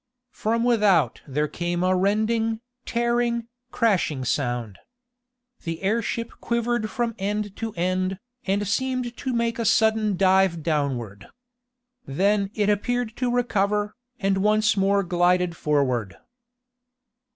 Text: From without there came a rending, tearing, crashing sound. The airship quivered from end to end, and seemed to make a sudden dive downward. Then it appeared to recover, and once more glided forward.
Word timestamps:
From 0.31 0.63
without 0.63 1.21
there 1.27 1.47
came 1.47 1.83
a 1.83 1.95
rending, 1.95 2.59
tearing, 2.87 3.47
crashing 3.69 4.25
sound. 4.25 4.79
The 5.63 5.83
airship 5.83 6.31
quivered 6.41 6.89
from 6.89 7.13
end 7.19 7.55
to 7.57 7.71
end, 7.75 8.17
and 8.47 8.67
seemed 8.67 9.15
to 9.17 9.31
make 9.31 9.59
a 9.59 9.63
sudden 9.65 10.17
dive 10.17 10.63
downward. 10.63 11.27
Then 12.07 12.49
it 12.55 12.67
appeared 12.67 13.15
to 13.17 13.29
recover, 13.29 13.95
and 14.19 14.39
once 14.39 14.75
more 14.75 15.03
glided 15.03 15.55
forward. 15.55 16.17